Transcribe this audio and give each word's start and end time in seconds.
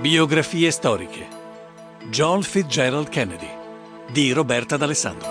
Biografie 0.00 0.70
storiche. 0.70 1.26
John 2.08 2.42
Fitzgerald 2.42 3.08
Kennedy 3.08 3.50
di 4.12 4.30
Roberta 4.30 4.76
D'Alessandro. 4.76 5.28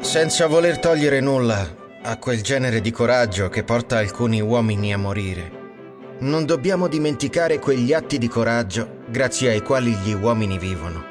Senza 0.00 0.48
voler 0.48 0.80
togliere 0.80 1.20
nulla 1.20 1.72
a 2.02 2.18
quel 2.18 2.42
genere 2.42 2.80
di 2.80 2.90
coraggio 2.90 3.48
che 3.48 3.62
porta 3.62 3.98
alcuni 3.98 4.40
uomini 4.40 4.92
a 4.92 4.98
morire, 4.98 5.52
non 6.18 6.46
dobbiamo 6.46 6.88
dimenticare 6.88 7.60
quegli 7.60 7.92
atti 7.92 8.18
di 8.18 8.26
coraggio 8.26 9.04
grazie 9.06 9.50
ai 9.50 9.62
quali 9.62 9.92
gli 9.92 10.14
uomini 10.14 10.58
vivono. 10.58 11.04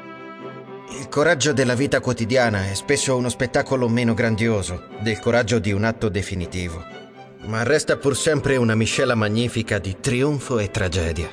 Il 0.98 1.08
coraggio 1.08 1.54
della 1.54 1.74
vita 1.74 2.00
quotidiana 2.00 2.68
è 2.68 2.74
spesso 2.74 3.16
uno 3.16 3.30
spettacolo 3.30 3.88
meno 3.88 4.12
grandioso 4.12 4.88
del 5.00 5.18
coraggio 5.18 5.58
di 5.58 5.72
un 5.72 5.84
atto 5.84 6.10
definitivo 6.10 7.00
ma 7.46 7.62
resta 7.62 7.96
pur 7.96 8.16
sempre 8.16 8.56
una 8.56 8.74
miscela 8.74 9.14
magnifica 9.14 9.78
di 9.78 9.96
trionfo 10.00 10.58
e 10.58 10.70
tragedia. 10.70 11.30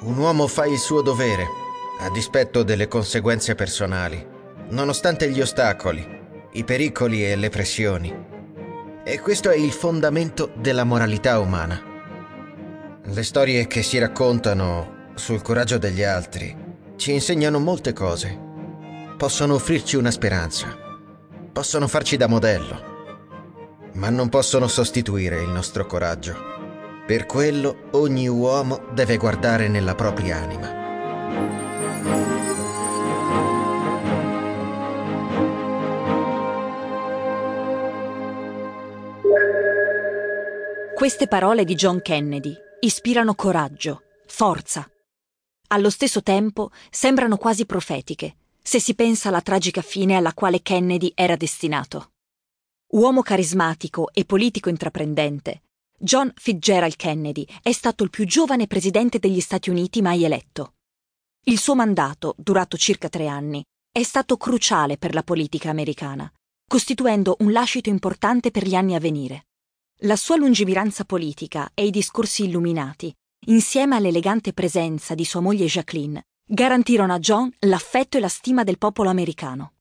Un 0.00 0.16
uomo 0.18 0.46
fa 0.46 0.66
il 0.66 0.78
suo 0.78 1.00
dovere, 1.00 1.46
a 2.00 2.10
dispetto 2.10 2.62
delle 2.62 2.88
conseguenze 2.88 3.54
personali, 3.54 4.24
nonostante 4.70 5.30
gli 5.30 5.40
ostacoli, 5.40 6.06
i 6.52 6.64
pericoli 6.64 7.24
e 7.24 7.36
le 7.36 7.48
pressioni. 7.48 8.24
E 9.04 9.20
questo 9.20 9.50
è 9.50 9.56
il 9.56 9.72
fondamento 9.72 10.50
della 10.54 10.84
moralità 10.84 11.38
umana. 11.38 11.94
Le 13.04 13.22
storie 13.22 13.66
che 13.68 13.82
si 13.82 13.98
raccontano 13.98 15.12
sul 15.14 15.40
coraggio 15.40 15.78
degli 15.78 16.02
altri 16.02 16.54
ci 16.96 17.12
insegnano 17.12 17.60
molte 17.60 17.92
cose. 17.92 18.44
Possono 19.16 19.54
offrirci 19.54 19.96
una 19.96 20.10
speranza, 20.10 20.76
possono 21.52 21.86
farci 21.86 22.16
da 22.16 22.26
modello 22.26 22.94
ma 23.96 24.10
non 24.10 24.28
possono 24.28 24.68
sostituire 24.68 25.42
il 25.42 25.48
nostro 25.48 25.86
coraggio. 25.86 26.34
Per 27.06 27.26
quello 27.26 27.88
ogni 27.92 28.28
uomo 28.28 28.88
deve 28.92 29.16
guardare 29.16 29.68
nella 29.68 29.94
propria 29.94 30.36
anima. 30.36 30.84
Queste 40.94 41.28
parole 41.28 41.64
di 41.64 41.74
John 41.74 42.00
Kennedy 42.02 42.54
ispirano 42.80 43.34
coraggio, 43.34 44.02
forza. 44.26 44.88
Allo 45.68 45.90
stesso 45.90 46.22
tempo 46.22 46.70
sembrano 46.90 47.36
quasi 47.36 47.66
profetiche, 47.66 48.36
se 48.62 48.80
si 48.80 48.94
pensa 48.94 49.28
alla 49.28 49.42
tragica 49.42 49.82
fine 49.82 50.16
alla 50.16 50.34
quale 50.34 50.62
Kennedy 50.62 51.12
era 51.14 51.36
destinato. 51.36 52.10
Uomo 52.88 53.22
carismatico 53.22 54.10
e 54.12 54.24
politico 54.24 54.68
intraprendente, 54.68 55.62
John 55.98 56.32
Fitzgerald 56.36 56.94
Kennedy 56.94 57.44
è 57.60 57.72
stato 57.72 58.04
il 58.04 58.10
più 58.10 58.24
giovane 58.26 58.68
presidente 58.68 59.18
degli 59.18 59.40
Stati 59.40 59.70
Uniti 59.70 60.00
mai 60.00 60.22
eletto. 60.22 60.74
Il 61.46 61.58
suo 61.58 61.74
mandato, 61.74 62.36
durato 62.38 62.76
circa 62.76 63.08
tre 63.08 63.26
anni, 63.26 63.64
è 63.90 64.04
stato 64.04 64.36
cruciale 64.36 64.98
per 64.98 65.14
la 65.14 65.24
politica 65.24 65.68
americana, 65.68 66.32
costituendo 66.64 67.36
un 67.40 67.50
lascito 67.50 67.88
importante 67.88 68.52
per 68.52 68.64
gli 68.64 68.76
anni 68.76 68.94
a 68.94 69.00
venire. 69.00 69.46
La 70.02 70.16
sua 70.16 70.36
lungimiranza 70.36 71.04
politica 71.04 71.68
e 71.74 71.86
i 71.86 71.90
discorsi 71.90 72.44
illuminati, 72.44 73.12
insieme 73.46 73.96
all'elegante 73.96 74.52
presenza 74.52 75.16
di 75.16 75.24
sua 75.24 75.40
moglie 75.40 75.66
Jacqueline, 75.66 76.22
garantirono 76.46 77.14
a 77.14 77.18
John 77.18 77.52
l'affetto 77.60 78.16
e 78.16 78.20
la 78.20 78.28
stima 78.28 78.62
del 78.62 78.78
popolo 78.78 79.10
americano. 79.10 79.72